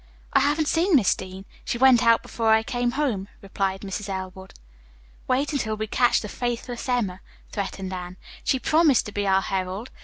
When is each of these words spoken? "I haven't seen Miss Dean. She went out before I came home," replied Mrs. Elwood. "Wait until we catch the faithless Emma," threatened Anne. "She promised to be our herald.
"I 0.33 0.39
haven't 0.39 0.67
seen 0.67 0.95
Miss 0.95 1.13
Dean. 1.13 1.45
She 1.63 1.77
went 1.77 2.03
out 2.03 2.23
before 2.23 2.49
I 2.51 2.63
came 2.63 2.93
home," 2.93 3.27
replied 3.39 3.81
Mrs. 3.81 4.09
Elwood. 4.09 4.55
"Wait 5.27 5.53
until 5.53 5.77
we 5.77 5.85
catch 5.85 6.21
the 6.21 6.27
faithless 6.27 6.89
Emma," 6.89 7.21
threatened 7.51 7.93
Anne. 7.93 8.17
"She 8.43 8.57
promised 8.57 9.05
to 9.05 9.11
be 9.11 9.27
our 9.27 9.41
herald. 9.43 9.91